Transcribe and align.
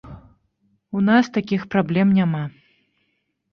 У 0.99 1.01
нас 1.09 1.29
такіх 1.37 1.61
праблем 1.77 2.17
няма. 2.19 2.43